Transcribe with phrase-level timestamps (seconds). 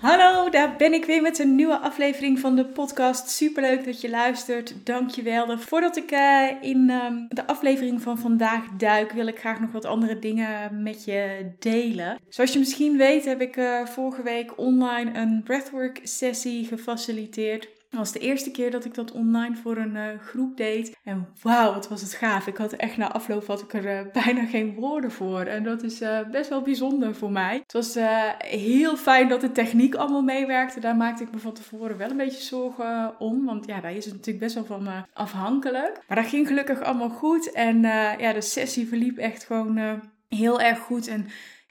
[0.00, 3.28] Hallo, daar ben ik weer met een nieuwe aflevering van de podcast.
[3.28, 4.74] Superleuk dat je luistert.
[4.86, 5.58] Dankjewel.
[5.58, 9.84] Voordat ik uh, in um, de aflevering van vandaag duik, wil ik graag nog wat
[9.84, 12.18] andere dingen met je delen.
[12.28, 17.68] Zoals je misschien weet, heb ik uh, vorige week online een breathwork sessie gefaciliteerd.
[17.88, 20.96] Het was de eerste keer dat ik dat online voor een uh, groep deed.
[21.04, 22.46] En wauw, wat was het gaaf.
[22.46, 25.40] Ik had echt na afloop had ik er uh, bijna geen woorden voor.
[25.40, 27.56] En dat is uh, best wel bijzonder voor mij.
[27.62, 27.94] Het was
[28.38, 30.80] heel fijn dat de techniek allemaal meewerkte.
[30.80, 33.44] Daar maakte ik me van tevoren wel een beetje zorgen om.
[33.44, 36.02] Want ja, daar is het natuurlijk best wel van afhankelijk.
[36.08, 37.52] Maar dat ging gelukkig allemaal goed.
[37.52, 37.80] En
[38.18, 41.06] ja, de sessie verliep echt gewoon heel erg goed.
[41.06, 41.26] En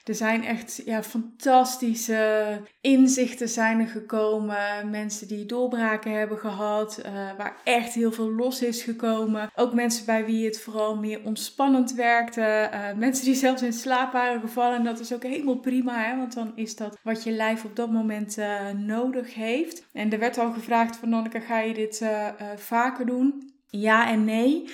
[0.08, 4.90] er zijn echt ja, fantastische inzichten zijn er gekomen.
[4.90, 7.02] Mensen die doorbraken hebben gehad.
[7.06, 9.50] Uh, waar echt heel veel los is gekomen.
[9.54, 12.70] Ook mensen bij wie het vooral meer ontspannend werkte.
[12.72, 14.76] Uh, mensen die zelfs in slaap waren gevallen.
[14.76, 16.04] En dat is ook helemaal prima.
[16.04, 16.16] Hè?
[16.16, 19.86] Want dan is dat wat je lijf op dat moment uh, nodig heeft.
[19.92, 22.04] En er werd al gevraagd van Nanneke, ga je dit
[22.56, 23.52] vaker doen?
[23.70, 24.64] Ja en nee.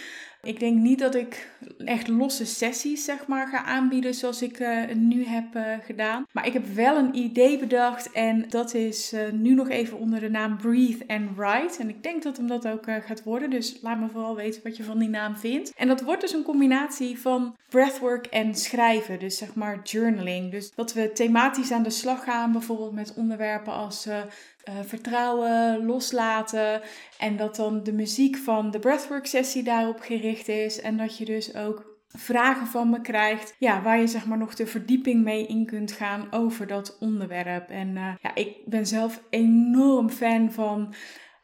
[0.44, 1.50] Ik denk niet dat ik
[1.84, 6.26] echt losse sessies zeg maar ga aanbieden zoals ik uh, nu heb uh, gedaan.
[6.32, 10.20] Maar ik heb wel een idee bedacht en dat is uh, nu nog even onder
[10.20, 11.82] de naam Breathe and Write.
[11.82, 13.50] En ik denk dat hem dat ook gaat worden.
[13.50, 15.72] Dus laat me vooral weten wat je van die naam vindt.
[15.76, 19.18] En dat wordt dus een combinatie van breathwork en schrijven.
[19.18, 20.50] Dus zeg maar journaling.
[20.50, 22.52] Dus dat we thematisch aan de slag gaan.
[22.52, 24.08] Bijvoorbeeld met onderwerpen als
[24.68, 26.80] uh, vertrouwen, loslaten.
[27.18, 30.80] En dat dan de muziek van de breathwork sessie daarop gericht is.
[30.80, 33.54] En dat je dus ook vragen van me krijgt.
[33.58, 37.68] Ja, waar je zeg maar nog de verdieping mee in kunt gaan over dat onderwerp.
[37.68, 40.94] En uh, ja, ik ben zelf enorm fan van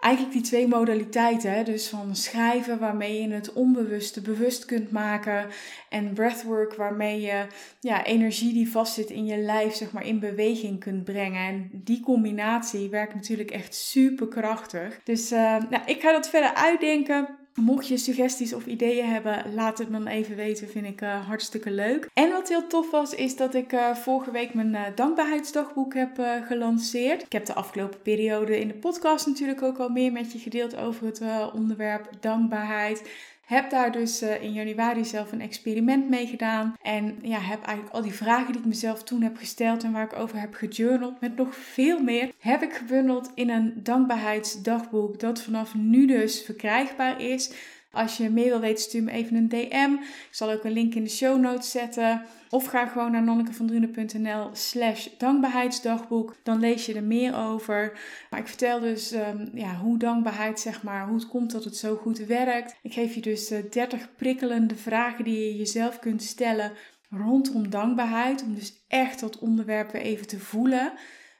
[0.00, 1.52] eigenlijk die twee modaliteiten.
[1.52, 1.62] Hè?
[1.62, 5.46] Dus van schrijven waarmee je het onbewuste bewust kunt maken.
[5.88, 7.46] En breathwork waarmee je
[7.80, 11.46] ja, energie die vastzit in je lijf zeg maar in beweging kunt brengen.
[11.46, 15.00] En die combinatie werkt natuurlijk echt super krachtig.
[15.04, 15.38] Dus uh,
[15.70, 17.39] nou, ik ga dat verder uitdenken.
[17.60, 20.68] Mocht je suggesties of ideeën hebben, laat het me dan even weten.
[20.68, 22.08] Vind ik uh, hartstikke leuk.
[22.14, 26.42] En wat heel tof was, is dat ik uh, vorige week mijn uh, dankbaarheidsdagboek heb
[26.46, 27.22] gelanceerd.
[27.22, 30.76] Ik heb de afgelopen periode in de podcast natuurlijk ook al meer met je gedeeld
[30.76, 31.22] over het
[31.52, 33.02] onderwerp dankbaarheid.
[33.50, 36.76] Heb daar dus uh, in januari zelf een experiment mee gedaan.
[36.82, 40.04] En ja, heb eigenlijk al die vragen die ik mezelf toen heb gesteld en waar
[40.04, 45.42] ik over heb gejournald, met nog veel meer, heb ik gebundeld in een dankbaarheidsdagboek dat
[45.42, 47.52] vanaf nu dus verkrijgbaar is.
[47.92, 49.92] Als je meer wil weten, stuur me even een DM.
[50.02, 52.22] Ik zal ook een link in de show notes zetten.
[52.50, 56.36] Of ga gewoon naar nonnekevandrune.nl slash dankbaarheidsdagboek.
[56.42, 57.98] Dan lees je er meer over.
[58.30, 61.76] Maar ik vertel dus um, ja, hoe dankbaarheid, zeg maar, hoe het komt dat het
[61.76, 62.76] zo goed werkt.
[62.82, 66.72] Ik geef je dus uh, eh, 30 prikkelende vragen die je jezelf kunt stellen
[67.10, 68.42] rondom dankbaarheid.
[68.42, 70.92] Om dus echt dat onderwerp weer even te voelen.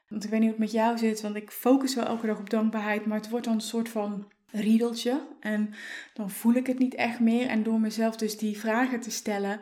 [0.09, 2.39] Want ik weet niet hoe het met jou zit, want ik focus wel elke dag
[2.39, 3.07] op dankbaarheid.
[3.07, 5.21] Maar het wordt dan een soort van riedeltje.
[5.41, 5.75] En
[6.15, 7.47] dan voel ik het niet echt meer.
[7.47, 9.61] En door mezelf dus die vragen te stellen,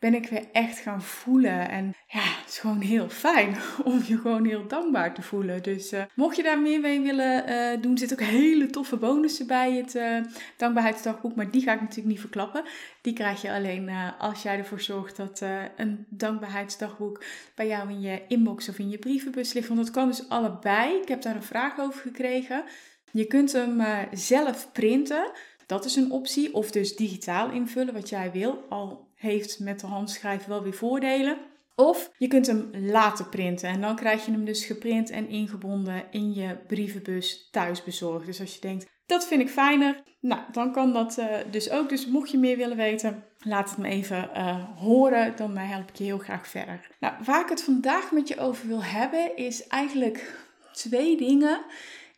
[0.00, 1.68] ben ik weer echt gaan voelen.
[1.68, 5.62] En ja, het is gewoon heel fijn om je gewoon heel dankbaar te voelen.
[5.62, 9.46] Dus uh, mocht je daar meer mee willen uh, doen, zit ook hele toffe bonussen
[9.46, 10.16] bij het uh,
[10.56, 11.34] dankbaarheidsdagboek.
[11.34, 12.64] Maar die ga ik natuurlijk niet verklappen.
[13.00, 15.42] Die krijg je alleen als jij ervoor zorgt dat
[15.76, 17.24] een dankbaarheidsdagboek
[17.54, 19.68] bij jou in je inbox of in je brievenbus ligt.
[19.68, 21.00] Want dat kan dus allebei.
[21.00, 22.64] Ik heb daar een vraag over gekregen.
[23.12, 23.82] Je kunt hem
[24.12, 25.30] zelf printen.
[25.66, 26.54] Dat is een optie.
[26.54, 28.64] Of dus digitaal invullen wat jij wil.
[28.68, 31.38] Al heeft met de handschrijven wel weer voordelen.
[31.74, 36.04] Of je kunt hem laten printen en dan krijg je hem dus geprint en ingebonden
[36.10, 38.26] in je brievenbus thuis bezorgd.
[38.26, 41.88] Dus als je denkt, dat vind ik fijner, nou dan kan dat uh, dus ook.
[41.88, 45.96] Dus mocht je meer willen weten, laat het me even uh, horen, dan help ik
[45.96, 46.90] je heel graag verder.
[47.00, 50.34] Nou, waar ik het vandaag met je over wil hebben, is eigenlijk
[50.72, 51.60] twee dingen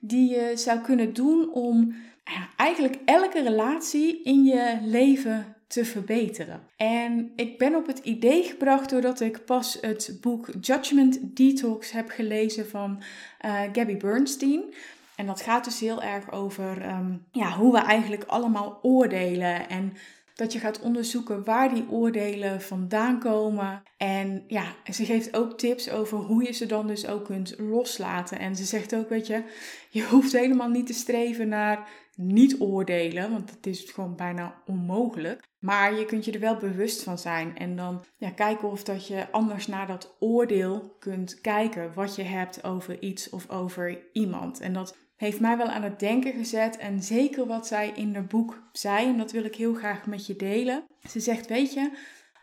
[0.05, 1.95] die je zou kunnen doen om
[2.57, 6.61] eigenlijk elke relatie in je leven te verbeteren.
[6.77, 12.11] En ik ben op het idee gebracht doordat ik pas het boek Judgment Detox heb
[12.11, 13.03] gelezen van
[13.45, 14.63] uh, Gabby Bernstein.
[15.17, 19.69] En dat gaat dus heel erg over ehm, ja, hoe we eigenlijk allemaal oordelen.
[19.69, 19.93] En
[20.35, 23.83] dat je gaat onderzoeken waar die oordelen vandaan komen.
[23.97, 28.39] En ja, ze geeft ook tips over hoe je ze dan dus ook kunt loslaten.
[28.39, 29.43] En ze zegt ook, weet je,
[29.91, 35.43] Je hoeft helemaal niet te streven naar niet oordelen, want dat is gewoon bijna onmogelijk.
[35.59, 39.07] Maar je kunt je er wel bewust van zijn en dan ja, kijken of dat
[39.07, 44.61] je anders naar dat oordeel kunt kijken wat je hebt over iets of over iemand.
[44.61, 48.27] En dat heeft mij wel aan het denken gezet en zeker wat zij in haar
[48.27, 50.85] boek zei en dat wil ik heel graag met je delen.
[51.09, 51.91] Ze zegt, weet je,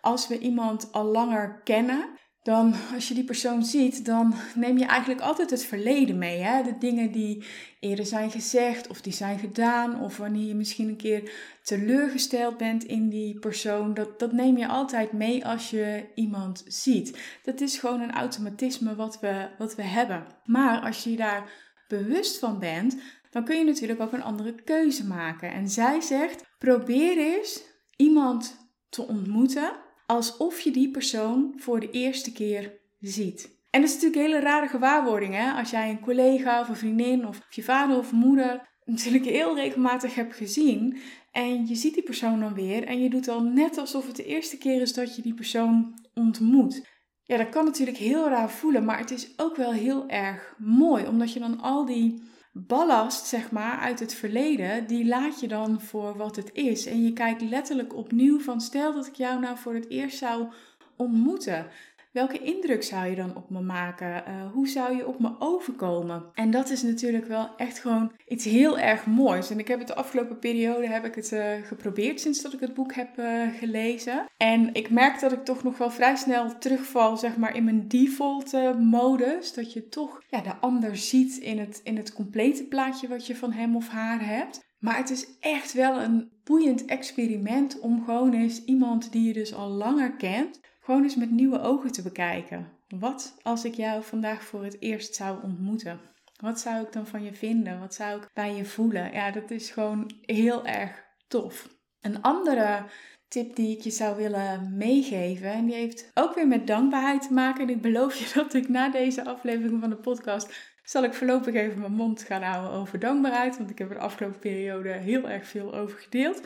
[0.02, 2.10] als we iemand al langer kennen,
[2.44, 6.40] dan als je die persoon ziet, dan neem je eigenlijk altijd het verleden mee.
[6.40, 6.64] Hè?
[6.64, 7.44] De dingen die
[7.80, 11.32] eerder zijn gezegd of die zijn gedaan, of wanneer je misschien een keer
[11.64, 17.20] teleurgesteld bent in die persoon, dat, dat neem je altijd mee als je iemand ziet.
[17.44, 20.26] Dat is gewoon een automatisme wat we, wat we hebben.
[20.46, 22.98] Maar als je daar bewust van bent,
[23.30, 25.52] dan kun je natuurlijk ook een andere keuze maken.
[25.52, 27.64] En zij zegt: probeer eens
[27.96, 29.72] iemand te ontmoeten
[30.06, 33.58] alsof je die persoon voor de eerste keer ziet.
[33.70, 35.52] En dat is natuurlijk een hele rare gewaarwording, hè?
[35.52, 40.16] Als jij een collega of een vriendin of je vader of moeder natuurlijk heel regelmatig
[40.16, 40.98] hebt gezien
[41.32, 44.26] en je ziet die persoon dan weer en je doet dan net alsof het de
[44.26, 46.88] eerste keer is dat je die persoon ontmoet.
[47.30, 51.08] Ja, dat kan natuurlijk heel raar voelen, maar het is ook wel heel erg mooi,
[51.08, 55.82] omdat je dan al die ballast, zeg maar, uit het verleden, die laat je dan
[55.82, 56.86] voor wat het is.
[56.86, 60.48] En je kijkt letterlijk opnieuw van, stel dat ik jou nou voor het eerst zou
[60.96, 61.68] ontmoeten.
[62.12, 64.24] Welke indruk zou je dan op me maken?
[64.28, 66.26] Uh, hoe zou je op me overkomen?
[66.34, 69.50] En dat is natuurlijk wel echt gewoon iets heel erg moois.
[69.50, 72.60] En ik heb het de afgelopen periode heb ik het uh, geprobeerd sinds dat ik
[72.60, 74.26] het boek heb uh, gelezen.
[74.38, 77.88] En ik merk dat ik toch nog wel vrij snel terugval, zeg maar, in mijn
[77.88, 79.54] default modus.
[79.54, 83.36] Dat je toch ja, de ander ziet in het, in het complete plaatje wat je
[83.36, 84.68] van hem of haar hebt.
[84.80, 89.54] Maar het is echt wel een boeiend experiment om gewoon eens iemand die je dus
[89.54, 90.60] al langer kent,
[90.90, 92.72] gewoon eens met nieuwe ogen te bekijken.
[92.88, 96.00] Wat als ik jou vandaag voor het eerst zou ontmoeten?
[96.42, 97.80] Wat zou ik dan van je vinden?
[97.80, 99.12] Wat zou ik bij je voelen?
[99.12, 101.70] Ja, dat is gewoon heel erg tof.
[102.02, 102.84] Een andere
[103.28, 107.34] tip die ik je zou willen meegeven, en die heeft ook weer met dankbaarheid te
[107.34, 107.62] maken.
[107.62, 111.54] En ik beloof je dat ik na deze aflevering van de podcast zal ik voorlopig
[111.54, 113.58] even mijn mond gaan houden over dankbaarheid.
[113.58, 116.42] Want ik heb er de afgelopen periode heel erg veel over gedeeld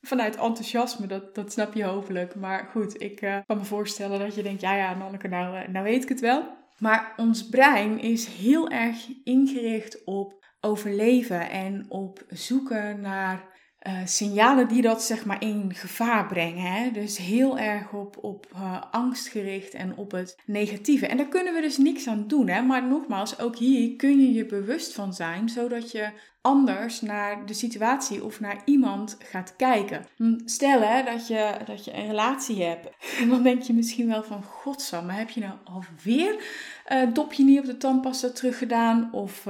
[0.00, 2.34] vanuit enthousiasme, dat, dat snap je hopelijk.
[2.34, 5.68] Maar goed, ik uh, kan me voorstellen dat je denkt, ja ja, Nanneke, nou, uh,
[5.68, 6.58] nou weet ik het wel.
[6.78, 13.48] Maar ons brein is heel erg ingericht op overleven en op zoeken naar
[13.86, 16.72] uh, signalen die dat zeg maar in gevaar brengen.
[16.72, 16.90] Hè?
[16.90, 21.06] Dus heel erg op, op uh, angst gericht en op het negatieve.
[21.06, 22.48] En daar kunnen we dus niks aan doen.
[22.48, 22.62] Hè?
[22.62, 26.08] Maar nogmaals, ook hier kun je je bewust van zijn, zodat je
[26.40, 30.06] anders naar de situatie of naar iemand gaat kijken.
[30.16, 32.88] Hm, stel hè, dat, je, dat je een relatie hebt.
[33.20, 36.44] En dan denk je misschien wel van, godsamme, heb je nou alweer
[36.92, 39.08] uh, dopje niet op de tandpasta teruggedaan?
[39.12, 39.46] Of...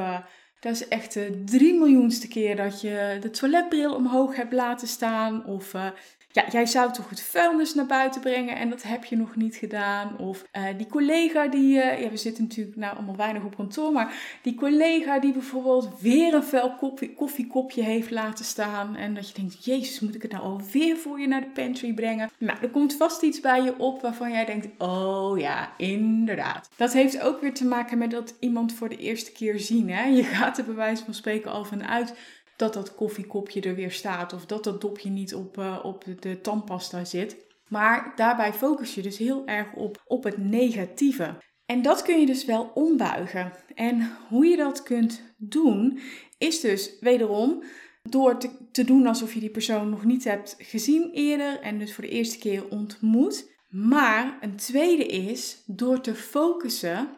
[0.60, 5.46] Dat is echt de drie miljoenste keer dat je de toiletbril omhoog hebt laten staan.
[5.46, 5.86] Of uh,
[6.32, 9.56] ja, jij zou toch het vuilnis naar buiten brengen en dat heb je nog niet
[9.56, 10.18] gedaan.
[10.18, 13.92] Of uh, die collega die, uh, ja we zitten natuurlijk nou allemaal weinig op kantoor,
[13.92, 18.96] maar die collega die bijvoorbeeld weer een vuil koffie, koffiekopje heeft laten staan.
[18.96, 21.94] En dat je denkt, jezus moet ik het nou alweer voor je naar de pantry
[21.94, 22.30] brengen?
[22.38, 26.70] Nou, er komt vast iets bij je op waarvan jij denkt, oh ja, inderdaad.
[26.76, 29.90] Dat heeft ook weer te maken met dat iemand voor de eerste keer zien.
[29.90, 30.04] Hè?
[30.04, 32.14] Je gaat er bij wijze van spreken al vanuit
[32.60, 36.40] dat dat koffiekopje er weer staat of dat dat dopje niet op, uh, op de
[36.40, 37.36] tandpasta zit.
[37.68, 41.36] Maar daarbij focus je dus heel erg op, op het negatieve.
[41.66, 43.52] En dat kun je dus wel ombuigen.
[43.74, 45.98] En hoe je dat kunt doen,
[46.38, 47.62] is dus wederom
[48.02, 51.94] door te, te doen alsof je die persoon nog niet hebt gezien eerder en dus
[51.94, 53.58] voor de eerste keer ontmoet.
[53.68, 57.08] Maar een tweede is door te focussen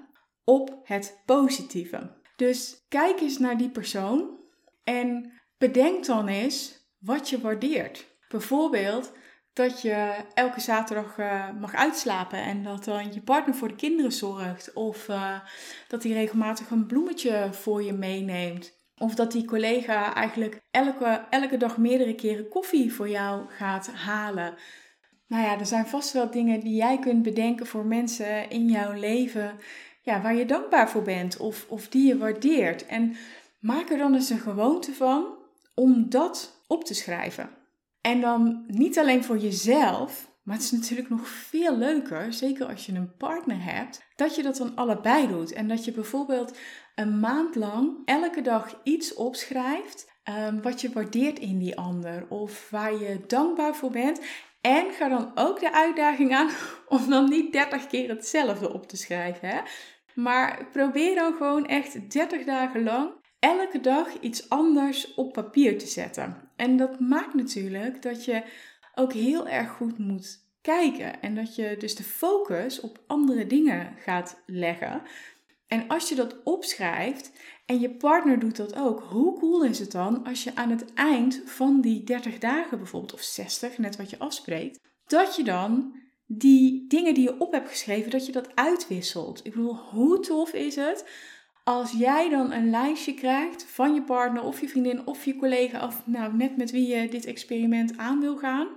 [0.44, 2.20] op het positieve.
[2.36, 4.40] Dus kijk eens naar die persoon
[4.84, 5.32] en
[5.68, 8.06] bedenk dan eens wat je waardeert.
[8.28, 9.12] Bijvoorbeeld
[9.52, 14.12] dat je elke zaterdag uh, mag uitslapen en dat dan je partner voor de kinderen
[14.12, 14.72] zorgt.
[14.72, 15.40] Of uh,
[15.88, 18.80] dat hij regelmatig een bloemetje voor je meeneemt.
[18.96, 24.54] Of dat die collega eigenlijk elke, elke dag meerdere keren koffie voor jou gaat halen.
[25.26, 28.92] Nou ja, er zijn vast wel dingen die jij kunt bedenken voor mensen in jouw
[28.92, 29.58] leven
[30.00, 32.86] ja, waar je dankbaar voor bent of, of die je waardeert.
[32.86, 33.16] En
[33.62, 35.26] Maak er dan eens een gewoonte van
[35.74, 37.50] om dat op te schrijven.
[38.00, 42.86] En dan niet alleen voor jezelf, maar het is natuurlijk nog veel leuker, zeker als
[42.86, 45.52] je een partner hebt, dat je dat dan allebei doet.
[45.52, 46.56] En dat je bijvoorbeeld
[46.94, 52.70] een maand lang elke dag iets opschrijft um, wat je waardeert in die ander of
[52.70, 54.20] waar je dankbaar voor bent.
[54.60, 56.50] En ga dan ook de uitdaging aan
[56.88, 59.48] om dan niet 30 keer hetzelfde op te schrijven.
[59.48, 59.60] Hè?
[60.14, 65.86] Maar probeer dan gewoon echt 30 dagen lang elke dag iets anders op papier te
[65.86, 66.50] zetten.
[66.56, 68.42] En dat maakt natuurlijk dat je
[68.94, 73.94] ook heel erg goed moet kijken en dat je dus de focus op andere dingen
[73.98, 75.02] gaat leggen.
[75.66, 77.32] En als je dat opschrijft
[77.66, 80.92] en je partner doet dat ook, hoe cool is het dan als je aan het
[80.94, 86.00] eind van die 30 dagen bijvoorbeeld, of 60, net wat je afspreekt, dat je dan
[86.26, 89.40] die dingen die je op hebt geschreven, dat je dat uitwisselt.
[89.46, 91.04] Ik bedoel, hoe tof is het
[91.64, 95.86] als jij dan een lijstje krijgt van je partner of je vriendin of je collega
[95.86, 98.68] of nou net met wie je dit experiment aan wil gaan.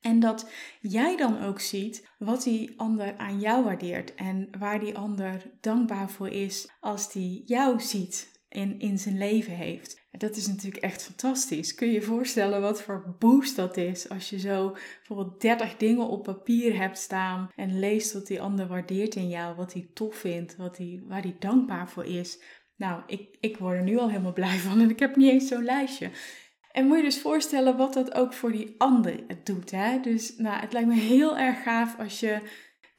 [0.00, 4.96] En dat jij dan ook ziet wat die ander aan jou waardeert en waar die
[4.96, 9.99] ander dankbaar voor is als die jou ziet en in zijn leven heeft.
[10.18, 11.74] Dat is natuurlijk echt fantastisch.
[11.74, 16.08] Kun je je voorstellen wat voor boost dat is als je zo bijvoorbeeld 30 dingen
[16.08, 20.16] op papier hebt staan en leest wat die ander waardeert in jou, wat hij tof
[20.16, 22.42] vindt, wat hij, waar hij dankbaar voor is.
[22.76, 25.48] Nou, ik, ik word er nu al helemaal blij van en ik heb niet eens
[25.48, 26.10] zo'n lijstje.
[26.72, 29.70] En moet je dus voorstellen wat dat ook voor die ander doet.
[29.70, 30.00] Hè?
[30.00, 32.40] Dus nou, het lijkt me heel erg gaaf als je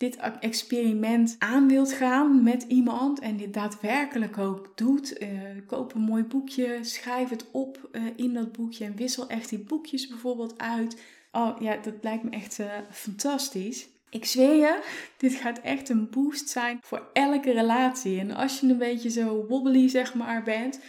[0.01, 5.21] dit experiment aan wilt gaan met iemand en dit daadwerkelijk ook doet.
[5.21, 5.29] Uh,
[5.65, 9.59] koop een mooi boekje, schrijf het op uh, in dat boekje en wissel echt die
[9.59, 11.01] boekjes bijvoorbeeld uit.
[11.31, 13.87] Oh ja, dat lijkt me echt uh, fantastisch.
[14.09, 14.81] Ik zweer je,
[15.17, 18.19] dit gaat echt een boost zijn voor elke relatie.
[18.19, 20.79] En als je een beetje zo wobbly zeg maar bent,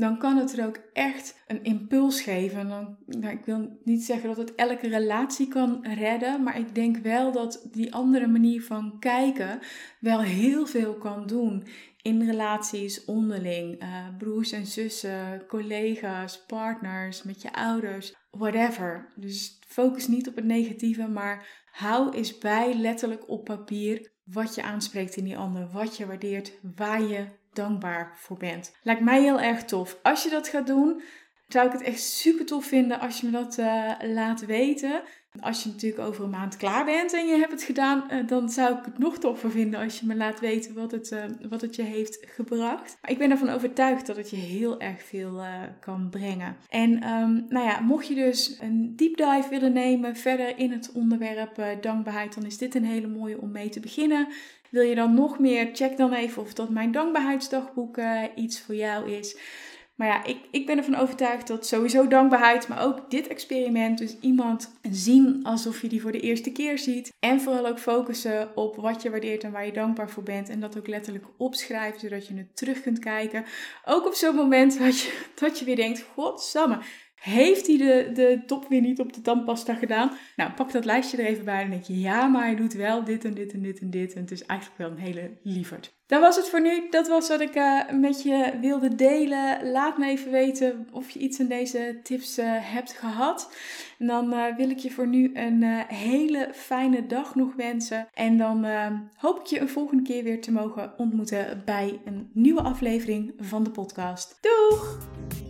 [0.00, 2.68] dan kan het er ook echt een impuls geven.
[2.68, 6.96] Dan, nou, ik wil niet zeggen dat het elke relatie kan redden, maar ik denk
[6.96, 9.58] wel dat die andere manier van kijken
[10.00, 11.64] wel heel veel kan doen
[12.02, 13.88] in relaties onderling, uh,
[14.18, 19.12] broers en zussen, collega's, partners, met je ouders, whatever.
[19.16, 24.62] Dus focus niet op het negatieve, maar hou eens bij letterlijk op papier wat je
[24.62, 27.24] aanspreekt in die ander, wat je waardeert, waar je
[27.62, 28.76] dankbaar voor bent.
[28.82, 29.98] Lijkt mij heel erg tof.
[30.02, 31.02] Als je dat gaat doen,
[31.48, 35.02] zou ik het echt super tof vinden als je me dat uh, laat weten.
[35.40, 38.48] Als je natuurlijk over een maand klaar bent en je hebt het gedaan, uh, dan
[38.48, 41.60] zou ik het nog toffer vinden als je me laat weten wat het, uh, wat
[41.60, 42.98] het je heeft gebracht.
[43.00, 45.42] Maar ik ben ervan overtuigd dat het je heel erg veel
[45.80, 46.56] kan brengen.
[46.68, 50.92] En um, nou ja, mocht je dus een deep dive willen nemen verder in het
[50.92, 54.28] onderwerp dankbaarheid, dan is dit een hele mooie om mee te beginnen.
[54.70, 55.70] Wil je dan nog meer?
[55.72, 58.00] Check dan even of dat mijn dankbaarheidsdagboek
[58.34, 59.36] iets voor jou is.
[60.00, 64.16] Maar ja, ik, ik ben ervan overtuigd dat sowieso dankbaarheid, maar ook dit experiment, dus
[64.20, 67.12] iemand zien alsof je die voor de eerste keer ziet.
[67.18, 70.48] En vooral ook focussen op wat je waardeert en waar je dankbaar voor bent.
[70.48, 73.44] En dat ook letterlijk opschrijven, zodat je het terug kunt kijken.
[73.84, 76.78] Ook op zo'n moment dat je, dat je weer denkt, godsamme,
[77.20, 80.12] heeft hij de, de top weer niet op de tandpasta gedaan?
[80.36, 83.04] Nou, pak dat lijstje er even bij en denk je, ja, maar hij doet wel
[83.04, 84.12] dit en dit en dit en dit.
[84.12, 85.98] En het is eigenlijk wel een hele lieverd.
[86.06, 86.86] Dat was het voor nu.
[86.90, 89.70] Dat was wat ik uh, met je wilde delen.
[89.70, 93.54] Laat me even weten of je iets aan deze tips uh, hebt gehad.
[93.98, 98.08] En dan uh, wil ik je voor nu een hele fijne dag nog wensen.
[98.14, 98.66] En dan
[99.16, 103.64] hoop ik je een volgende keer weer te mogen ontmoeten bij een nieuwe aflevering van
[103.64, 104.38] de podcast.
[104.40, 105.49] Doeg!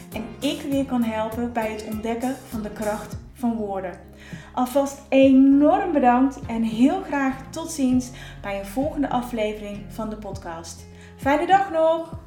[0.41, 3.99] Ik weer kan helpen bij het ontdekken van de kracht van woorden.
[4.53, 10.85] Alvast enorm bedankt en heel graag tot ziens bij een volgende aflevering van de podcast.
[11.17, 12.19] Fijne dag nog!